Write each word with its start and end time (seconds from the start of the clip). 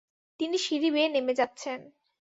তিনি 0.39 0.57
সিঁড়ি 0.57 0.89
বেয়ে 0.91 1.09
নেমে 1.09 1.33
যাচ্ছেন। 1.33 1.79